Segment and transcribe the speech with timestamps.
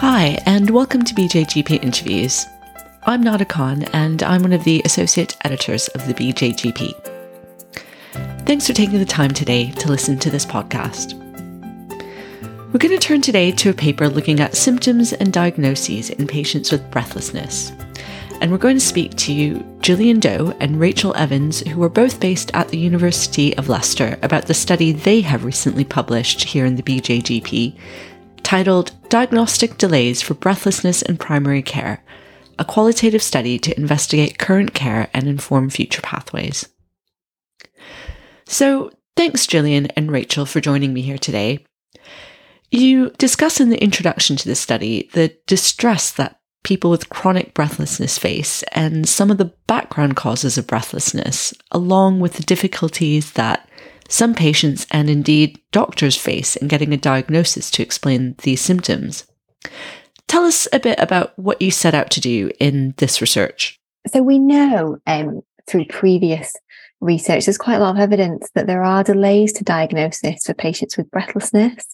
[0.00, 2.46] Hi, and welcome to BJGP Interviews.
[3.02, 6.94] I'm Nada Khan, and I'm one of the associate editors of the BJGP.
[8.46, 11.12] Thanks for taking the time today to listen to this podcast.
[12.72, 16.72] We're going to turn today to a paper looking at symptoms and diagnoses in patients
[16.72, 17.70] with breathlessness.
[18.40, 22.20] And we're going to speak to you, Gillian Doe and Rachael Evans, who are both
[22.20, 26.76] based at the University of Leicester, about the study they have recently published here in
[26.76, 27.76] the BJGP
[28.50, 32.02] titled Diagnostic Delays for Breathlessness in Primary Care,
[32.58, 36.68] a qualitative study to investigate current care and inform future pathways.
[38.46, 41.64] So, thanks, Gillian and Rachael, for joining me here today.
[42.72, 48.18] You discuss in the introduction to the study the distress that people with chronic breathlessness
[48.18, 53.69] face and some of the background causes of breathlessness, along with the difficulties that
[54.10, 59.24] some patients and indeed doctors face in getting a diagnosis to explain these symptoms.
[60.26, 63.78] Tell us a bit about what you set out to do in this research.
[64.12, 66.54] So, we know um, through previous
[67.00, 70.96] research, there's quite a lot of evidence that there are delays to diagnosis for patients
[70.96, 71.84] with breathlessness.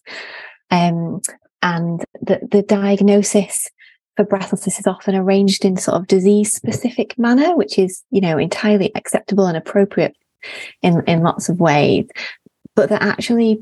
[0.70, 1.20] Um,
[1.62, 3.70] and that the diagnosis
[4.16, 8.38] for breathlessness is often arranged in sort of disease specific manner, which is, you know,
[8.38, 10.16] entirely acceptable and appropriate
[10.82, 12.06] in, in lots of ways,
[12.74, 13.60] but that actually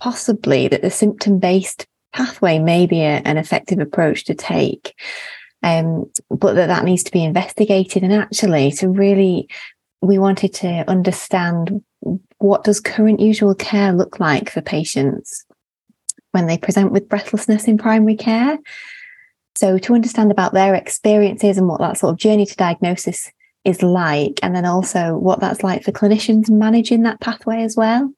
[0.00, 4.94] possibly that the symptom based pathway may be a, an effective approach to take.
[5.62, 9.48] Um, but that that needs to be investigated and actually to really
[10.00, 11.82] we wanted to understand
[12.38, 15.44] what does current usual care look like for patients
[16.32, 18.58] when they present with breathlessness in primary care
[19.54, 23.30] so to understand about their experiences and what that sort of journey to diagnosis
[23.64, 28.12] is like, and then also what that's like for clinicians managing that pathway as well.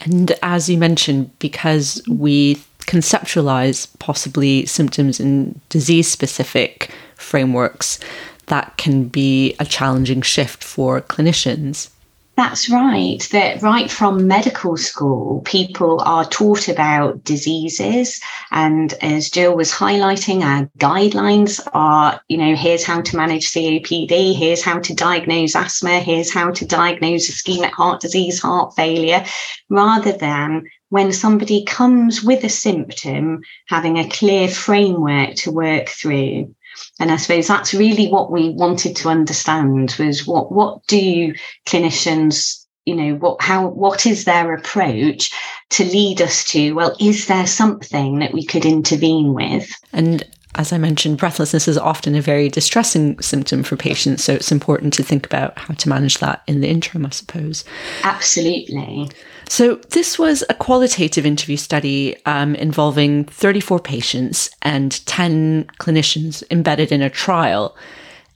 [0.00, 7.98] And as you mentioned, because we conceptualize possibly symptoms in disease specific frameworks,
[8.46, 11.88] that can be a challenging shift for clinicians.
[12.36, 13.20] That's right.
[13.30, 18.20] That right from medical school, people are taught about diseases.
[18.50, 24.34] And as Jill was highlighting, our guidelines are, you know, here's how to manage COPD,
[24.34, 29.24] here's how to diagnose asthma, here's how to diagnose ischemic heart disease, heart failure,
[29.68, 36.52] rather than when somebody comes with a symptom, having a clear framework to work through.
[37.00, 41.34] And I suppose that's really what we wanted to understand was what what do
[41.66, 45.32] clinicians you know what how what is their approach
[45.70, 49.70] to lead us to well is there something that we could intervene with?
[49.92, 50.24] And
[50.56, 54.24] as I mentioned, breathlessness is often a very distressing symptom for patients.
[54.24, 57.64] So it's important to think about how to manage that in the interim, I suppose.
[58.02, 59.10] Absolutely.
[59.48, 66.90] So, this was a qualitative interview study um, involving 34 patients and 10 clinicians embedded
[66.90, 67.76] in a trial.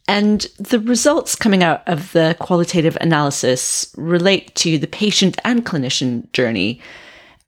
[0.07, 6.31] And the results coming out of the qualitative analysis relate to the patient and clinician
[6.33, 6.81] journey.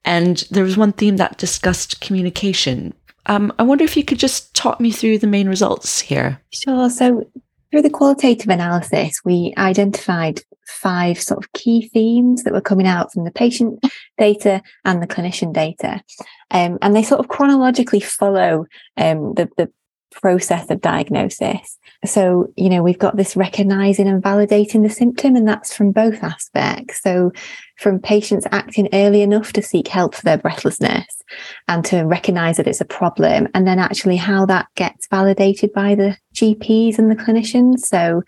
[0.04, 2.94] And there was one theme that discussed communication.
[3.30, 6.42] Um, I wonder if you could just talk me through the main results here.
[6.52, 6.90] Sure.
[6.90, 7.30] So,
[7.70, 13.12] through the qualitative analysis, we identified five sort of key themes that were coming out
[13.12, 13.84] from the patient
[14.18, 16.02] data and the clinician data.
[16.50, 19.70] Um, and they sort of chronologically follow um, the, the
[20.10, 21.78] process of diagnosis.
[22.04, 26.22] So, you know, we've got this recognizing and validating the symptom, and that's from both
[26.22, 27.02] aspects.
[27.02, 27.32] So,
[27.78, 31.22] from patients acting early enough to seek help for their breathlessness
[31.68, 35.94] and to recognize that it's a problem, and then actually how that gets validated by
[35.94, 37.80] the GPs and the clinicians.
[37.80, 38.22] So,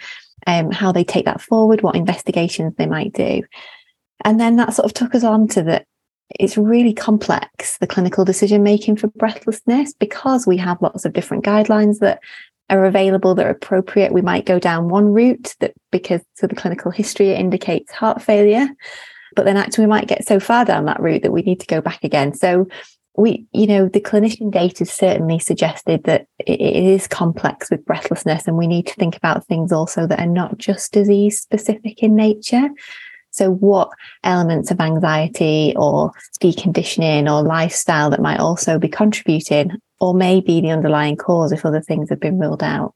[0.46, 3.42] um, how they take that forward, what investigations they might do.
[4.24, 5.86] And then that sort of took us on to that
[6.38, 11.44] it's really complex, the clinical decision making for breathlessness, because we have lots of different
[11.44, 12.20] guidelines that
[12.70, 14.12] are available that are appropriate.
[14.12, 18.22] We might go down one route that because so the clinical history it indicates heart
[18.22, 18.68] failure,
[19.36, 21.66] but then actually we might get so far down that route that we need to
[21.66, 22.34] go back again.
[22.34, 22.68] So
[23.14, 28.56] we, you know, the clinician data certainly suggested that it is complex with breathlessness, and
[28.56, 32.70] we need to think about things also that are not just disease specific in nature.
[33.32, 33.90] So, what
[34.22, 40.70] elements of anxiety or deconditioning or lifestyle that might also be contributing, or maybe the
[40.70, 42.94] underlying cause if other things have been ruled out?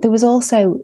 [0.00, 0.80] There was also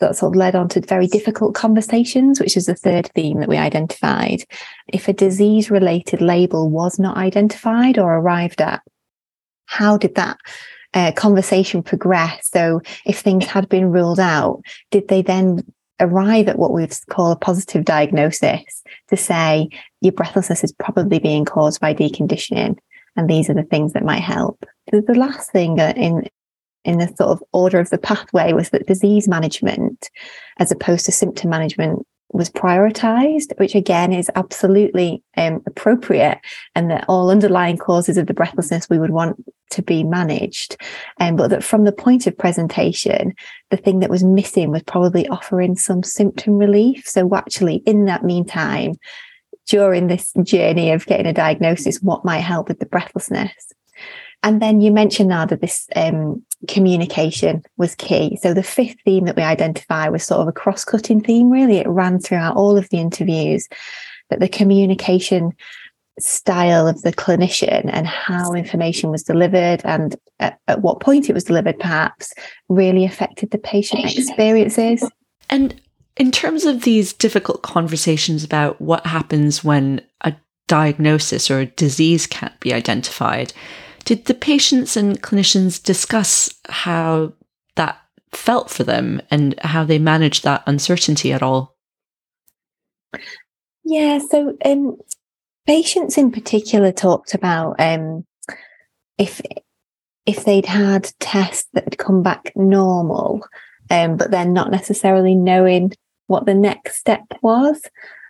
[0.00, 3.48] that sort of led on to very difficult conversations, which is the third theme that
[3.48, 4.44] we identified.
[4.88, 8.82] If a disease related label was not identified or arrived at,
[9.64, 10.36] how did that
[10.92, 12.50] uh, conversation progress?
[12.50, 14.60] So, if things had been ruled out,
[14.90, 15.64] did they then
[16.00, 19.68] arrive at what we'd call a positive diagnosis to say
[20.00, 22.76] your breathlessness is probably being caused by deconditioning?
[23.16, 24.64] and these are the things that might help.
[24.92, 26.28] The, the last thing in
[26.84, 30.08] in the sort of order of the pathway was that disease management,
[30.58, 36.38] as opposed to symptom management, was prioritized, which again is absolutely um, appropriate,
[36.74, 40.76] and that all underlying causes of the breathlessness we would want to be managed.
[41.20, 43.34] Um, but that from the point of presentation,
[43.70, 47.06] the thing that was missing was probably offering some symptom relief.
[47.06, 48.94] So, actually, in that meantime,
[49.66, 53.52] during this journey of getting a diagnosis, what might help with the breathlessness?
[54.46, 58.38] And then you mentioned now that this um, communication was key.
[58.40, 61.78] So the fifth theme that we identify was sort of a cross-cutting theme, really.
[61.78, 63.68] It ran throughout all of the interviews
[64.30, 65.50] that the communication
[66.20, 71.32] style of the clinician and how information was delivered and at, at what point it
[71.32, 72.32] was delivered perhaps
[72.68, 75.10] really affected the patient experiences.
[75.50, 75.74] And
[76.16, 80.34] in terms of these difficult conversations about what happens when a
[80.68, 83.52] diagnosis or a disease can't be identified,
[84.06, 87.32] did the patients and clinicians discuss how
[87.74, 87.98] that
[88.32, 91.76] felt for them and how they managed that uncertainty at all?
[93.84, 94.96] Yeah, so um,
[95.66, 98.24] patients in particular talked about um,
[99.18, 99.42] if
[100.24, 103.46] if they'd had tests that had come back normal,
[103.90, 105.92] um, but then not necessarily knowing
[106.28, 107.82] what the next step was,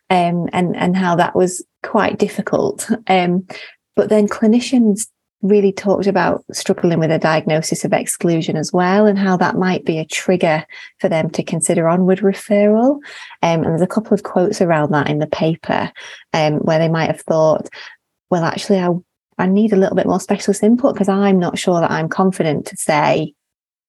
[0.09, 2.91] um, and and how that was quite difficult.
[3.09, 3.47] Um,
[3.95, 5.09] but then clinicians
[5.43, 9.85] really talked about struggling with a diagnosis of exclusion as well and how that might
[9.85, 10.65] be a trigger
[10.99, 12.97] for them to consider onward referral.
[13.43, 15.93] Um, and there's a couple of quotes around that in the paper
[16.33, 17.69] um, where they might have thought,
[18.31, 18.91] well, actually, I,
[19.39, 22.67] I need a little bit more specialist input because I'm not sure that I'm confident
[22.67, 23.35] to say,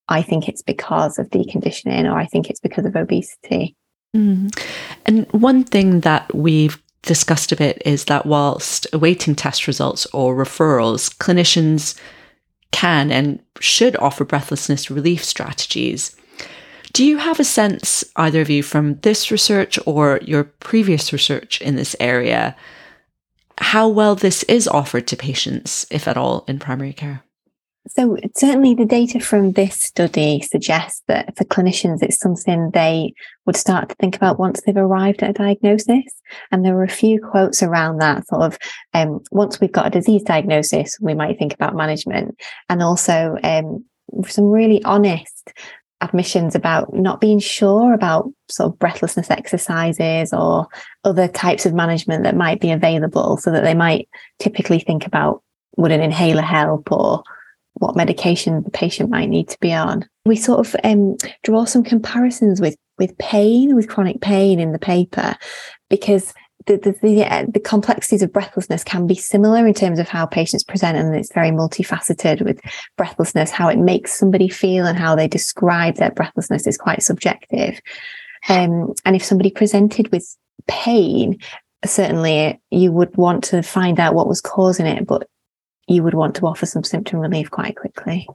[0.10, 3.76] I think it's because of deconditioning or I think it's because of obesity.
[4.16, 4.58] Mm.
[5.06, 10.36] And one thing that we've discussed a bit is that whilst awaiting test results or
[10.36, 12.00] referrals, clinicians
[12.72, 16.16] can and should offer breathlessness relief strategies.
[16.94, 21.62] Do you have a sense, either of you, from this research or your previous research
[21.62, 22.56] in this area,
[23.58, 27.24] how well this is offered to patients, if at all, in primary care?
[27.90, 33.14] So certainly the data from this study suggests that for clinicians, it's something they
[33.46, 36.06] would start to think about once they've arrived at a diagnosis.
[36.52, 38.58] And there were a few quotes around that sort of,
[38.94, 42.40] um, once we've got a disease diagnosis, we might think about management
[42.70, 43.86] and also, um,
[44.28, 45.54] some really honest
[46.02, 50.68] admissions about not being sure about sort of breathlessness exercises or
[51.04, 54.08] other types of management that might be available so that they might
[54.40, 55.42] typically think about
[55.76, 57.24] would an inhaler help or
[57.80, 60.08] what medication the patient might need to be on.
[60.26, 64.80] We sort of um, draw some comparisons with with pain, with chronic pain in the
[64.80, 65.36] paper,
[65.90, 66.34] because
[66.66, 70.64] the the, the, the complexities of breathlessness can be similar in terms of how patients
[70.64, 72.60] present, and it's very multifaceted with
[72.98, 73.52] breathlessness.
[73.52, 77.80] How it makes somebody feel and how they describe their breathlessness is quite subjective.
[78.50, 80.36] Um, and if somebody presented with
[80.68, 81.40] pain,
[81.86, 85.28] certainly you would want to find out what was causing it, but
[85.88, 88.28] you would want to offer some symptom relief quite quickly.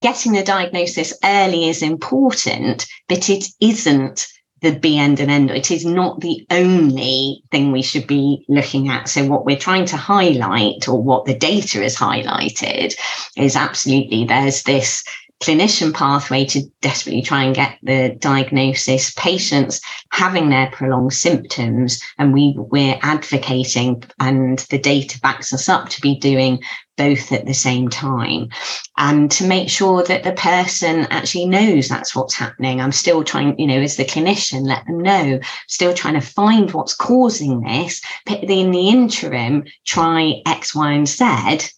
[0.00, 4.28] Getting the diagnosis early is important, but it isn't
[4.60, 5.50] the be end and end.
[5.50, 9.08] It is not the only thing we should be looking at.
[9.08, 12.94] So, what we're trying to highlight, or what the data has highlighted,
[13.36, 15.04] is absolutely there's this
[15.40, 19.80] clinician pathway to desperately try and get the diagnosis patients
[20.10, 26.00] having their prolonged symptoms and we we're advocating and the data backs us up to
[26.00, 26.60] be doing
[26.98, 28.50] both at the same time
[28.98, 32.80] and to make sure that the person actually knows that's what's happening.
[32.80, 36.70] I'm still trying, you know, as the clinician, let them know, still trying to find
[36.72, 41.24] what's causing this, but in the interim, try X, Y, and Z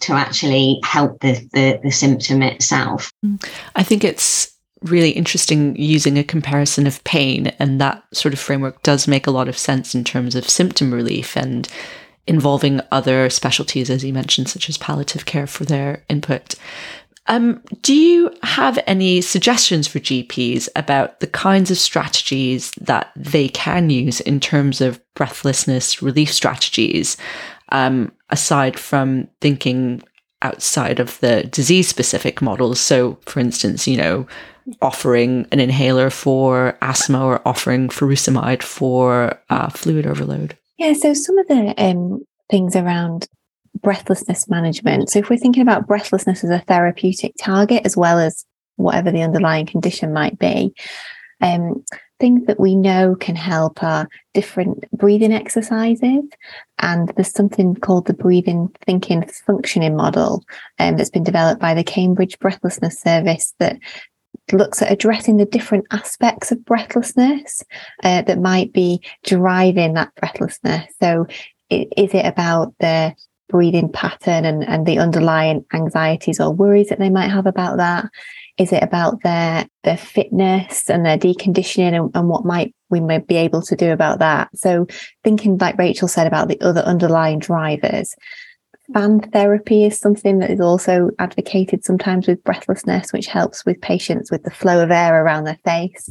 [0.00, 3.12] to actually help the, the, the symptom itself.
[3.24, 3.48] Mm.
[3.76, 8.82] I think it's really interesting using a comparison of pain and that sort of framework
[8.82, 11.68] does make a lot of sense in terms of symptom relief and
[12.30, 16.54] involving other specialties, as you mentioned, such as palliative care for their input.
[17.26, 23.48] Um, do you have any suggestions for GPs about the kinds of strategies that they
[23.48, 27.16] can use in terms of breathlessness relief strategies,
[27.70, 30.00] um, aside from thinking
[30.42, 32.78] outside of the disease specific models?
[32.78, 34.26] So, for instance, you know,
[34.80, 40.56] offering an inhaler for asthma or offering furosemide for uh, fluid overload?
[40.80, 43.28] Yeah, so some of the um, things around
[43.82, 45.10] breathlessness management.
[45.10, 48.46] So if we're thinking about breathlessness as a therapeutic target as well as
[48.76, 50.72] whatever the underlying condition might be,
[51.42, 51.84] um,
[52.18, 56.24] things that we know can help are different breathing exercises.
[56.78, 60.42] And there's something called the breathing thinking functioning model
[60.78, 63.78] um, that's been developed by the Cambridge Breathlessness Service that
[64.52, 67.62] looks at addressing the different aspects of breathlessness
[68.02, 70.92] uh, that might be driving that breathlessness.
[71.00, 71.26] So,
[71.70, 73.14] is it about the
[73.48, 78.06] breathing pattern and, and the underlying anxieties or worries that they might have about that?
[78.58, 83.26] Is it about their their fitness and their deconditioning and, and what might we might
[83.26, 84.50] be able to do about that?
[84.54, 84.86] So
[85.24, 88.14] thinking like Rachael said about the other underlying drivers.
[88.92, 94.30] Fan therapy is something that is also advocated sometimes with breathlessness, which helps with patients
[94.30, 96.08] with the flow of air around their face.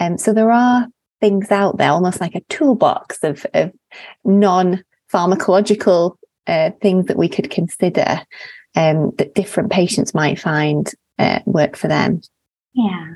[0.00, 0.86] Um, so there are
[1.20, 3.72] things out there, almost like a toolbox of, of
[4.24, 4.82] non
[5.12, 8.20] pharmacological uh, things that we could consider
[8.74, 12.20] um, that different patients might find uh, work for them.
[12.74, 13.12] Yeah.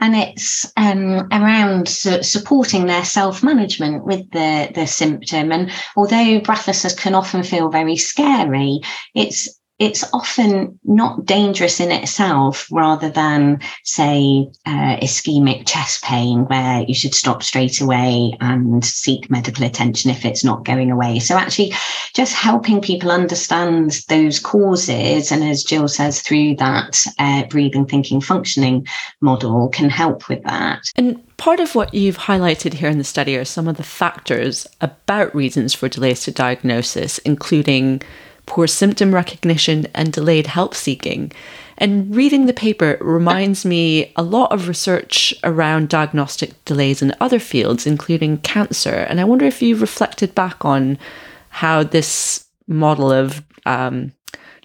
[0.00, 5.52] And it's um, around su- supporting their self management with the, the symptom.
[5.52, 8.80] And although breathlessness can often feel very scary,
[9.14, 16.82] it's it's often not dangerous in itself rather than say uh, ischemic chest pain where
[16.82, 21.18] you should stop straight away and seek medical attention if it's not going away.
[21.18, 21.72] So actually
[22.14, 28.20] just helping people understand those causes and as jill says through that uh, breathing thinking
[28.20, 28.86] functioning
[29.22, 30.82] model can help with that.
[30.96, 34.66] And part of what you've highlighted here in the study are some of the factors
[34.82, 38.02] about reasons for delays to diagnosis including
[38.50, 41.30] poor symptom recognition, and delayed help seeking.
[41.78, 47.38] And reading the paper reminds me a lot of research around diagnostic delays in other
[47.38, 49.06] fields, including cancer.
[49.08, 50.98] And I wonder if you've reflected back on
[51.50, 54.12] how this model of um,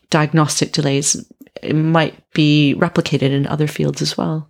[0.10, 1.24] diagnostic delays
[1.72, 4.50] might be replicated in other fields as well.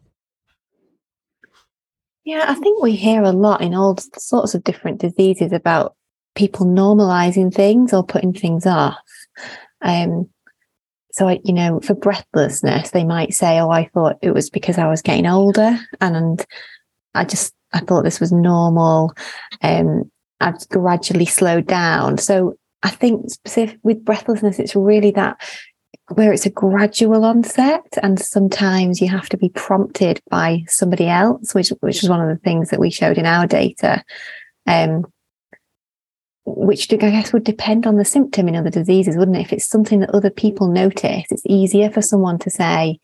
[2.24, 5.94] Yeah, I think we hear a lot in all sorts of different diseases about
[6.36, 8.96] people normalizing things or putting things off.
[9.82, 10.30] Um,
[11.12, 14.78] so, I, you know, for breathlessness, they might say, "Oh, I thought it was because
[14.78, 16.46] I was getting older, and
[17.14, 19.14] I just I thought this was normal."
[19.62, 20.12] Um,
[20.42, 22.18] I've gradually slowed down.
[22.18, 25.40] So, I think specific with breathlessness, it's really that
[26.10, 31.56] where it's a gradual onset, and sometimes you have to be prompted by somebody else,
[31.56, 34.04] which which was one of the things that we showed in our data.
[34.68, 35.06] Um,
[36.46, 39.42] which I guess would depend on the symptom in other diseases, wouldn't it?
[39.42, 43.00] If it's something that other people notice, it's easier for someone to say,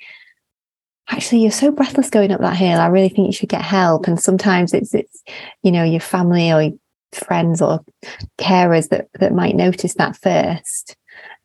[1.09, 2.79] actually, you're so breathless going up that hill.
[2.79, 4.07] I really think you should get help.
[4.07, 5.23] And sometimes it's, it's,
[5.63, 6.71] you know, your family or
[7.13, 7.83] friends or
[8.37, 10.95] carers that, that might notice that first.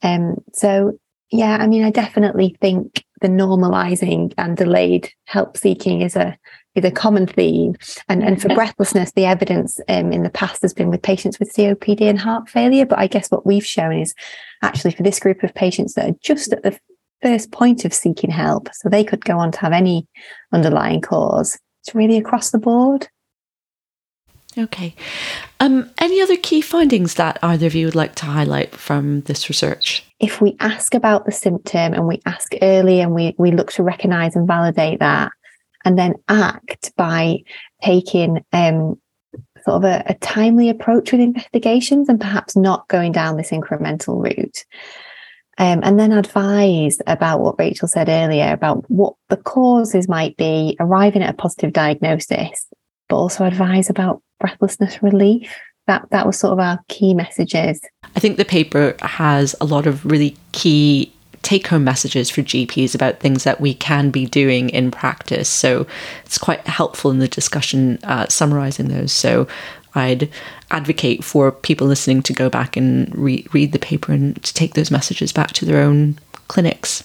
[0.03, 0.99] Um, so
[1.31, 6.39] yeah, I mean, I definitely think the normalizing and delayed help seeking is a
[6.77, 7.75] is a common theme.
[8.09, 11.53] And, and for breathlessness, the evidence um, in the past has been with patients with
[11.53, 12.87] COPD and heart failure.
[12.87, 14.15] But I guess what we've shown is
[14.63, 16.79] actually for this group of patients that are just at the
[17.23, 20.07] first point of seeking help, so they could go on to have any
[20.53, 21.59] underlying cause.
[21.83, 23.09] It's really across the board.
[24.59, 24.95] Okay.
[25.61, 29.49] Um, any other key findings that either of you would like to highlight from this
[29.49, 30.05] research?
[30.19, 33.83] If we ask about the symptom and we ask early and we, we look to
[33.83, 35.33] recognize and validate that,
[35.87, 37.39] and then act by
[37.81, 39.01] taking um,
[39.65, 44.23] sort of a, a timely approach with investigations and perhaps not going down this incremental
[44.23, 44.65] route.
[45.59, 50.77] Um, and then advise about what Rachael said earlier about what the causes might be,
[50.81, 52.67] arriving at a positive diagnosis,
[53.09, 55.57] but also advise about breathlessness relief.
[55.87, 57.81] That that was sort of our key messages.
[58.17, 61.13] I think the paper has a lot of really key
[61.47, 65.49] take home messages for GPs about things that we can be doing in practice.
[65.49, 65.87] So
[66.25, 69.13] it's quite helpful in the discussion uh, summarizing those.
[69.13, 69.47] So
[69.95, 70.29] I'd
[70.73, 74.75] advocate for people listening to go back and re- read the paper and to take
[74.75, 77.05] those messages back to their own clinics.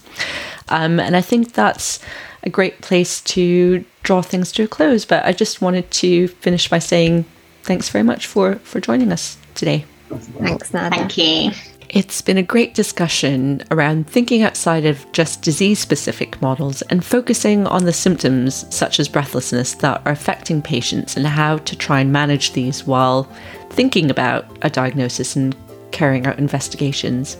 [0.69, 1.99] Um, and I think that's
[2.41, 5.05] a great place to draw things to a close.
[5.05, 7.25] But I just wanted to finish by saying
[7.61, 9.85] thanks very much for, for joining us today.
[10.09, 10.95] Thanks, Nada.
[10.95, 11.51] Thank you.
[11.93, 17.67] It's been a great discussion around thinking outside of just disease specific models and focusing
[17.67, 22.13] on the symptoms, such as breathlessness, that are affecting patients and how to try and
[22.13, 23.23] manage these while
[23.71, 25.53] thinking about a diagnosis and
[25.91, 27.35] carrying out investigations.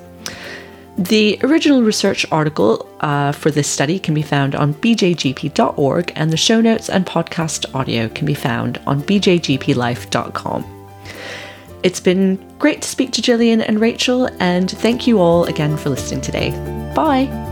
[0.97, 6.35] The original research article uh, for this study can be found on bjgp.org, and the
[6.35, 10.80] show notes and podcast audio can be found on bjgplife.com.
[11.83, 15.89] It's been great to speak to Gillian and Rachael, and thank you all again for
[15.89, 16.51] listening today.
[16.95, 17.50] Bye.